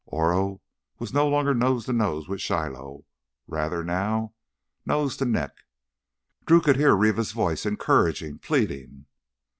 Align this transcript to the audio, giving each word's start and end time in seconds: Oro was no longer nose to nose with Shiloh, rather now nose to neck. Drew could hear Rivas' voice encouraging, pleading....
Oro 0.07 0.61
was 0.97 1.13
no 1.13 1.27
longer 1.27 1.53
nose 1.53 1.85
to 1.85 1.93
nose 1.93 2.27
with 2.27 2.41
Shiloh, 2.41 3.05
rather 3.45 3.83
now 3.83 4.33
nose 4.83 5.15
to 5.17 5.25
neck. 5.25 5.57
Drew 6.47 6.59
could 6.59 6.75
hear 6.77 6.95
Rivas' 6.95 7.33
voice 7.33 7.67
encouraging, 7.67 8.39
pleading.... 8.39 9.05